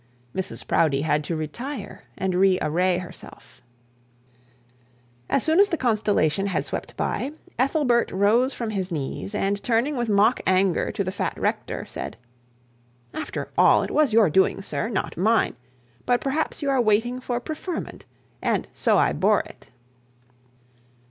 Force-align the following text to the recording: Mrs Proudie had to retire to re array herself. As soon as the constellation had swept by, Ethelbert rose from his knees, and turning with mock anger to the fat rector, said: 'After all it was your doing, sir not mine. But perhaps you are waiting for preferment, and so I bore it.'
Mrs 0.35 0.65
Proudie 0.67 1.03
had 1.03 1.23
to 1.25 1.35
retire 1.35 2.05
to 2.19 2.35
re 2.35 2.57
array 2.59 2.97
herself. 2.97 3.61
As 5.29 5.43
soon 5.43 5.59
as 5.59 5.69
the 5.69 5.77
constellation 5.77 6.47
had 6.47 6.65
swept 6.65 6.97
by, 6.97 7.33
Ethelbert 7.59 8.09
rose 8.11 8.51
from 8.51 8.71
his 8.71 8.91
knees, 8.91 9.35
and 9.35 9.61
turning 9.61 9.95
with 9.95 10.09
mock 10.09 10.41
anger 10.47 10.91
to 10.91 11.03
the 11.03 11.11
fat 11.11 11.37
rector, 11.39 11.85
said: 11.85 12.17
'After 13.13 13.49
all 13.59 13.83
it 13.83 13.91
was 13.91 14.11
your 14.11 14.31
doing, 14.31 14.63
sir 14.63 14.89
not 14.89 15.17
mine. 15.17 15.55
But 16.07 16.19
perhaps 16.19 16.63
you 16.63 16.71
are 16.71 16.81
waiting 16.81 17.19
for 17.19 17.39
preferment, 17.39 18.05
and 18.41 18.67
so 18.73 18.97
I 18.97 19.13
bore 19.13 19.41
it.' 19.41 19.67